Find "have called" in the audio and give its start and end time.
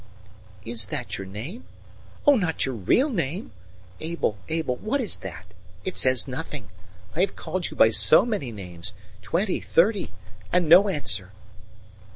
7.19-7.69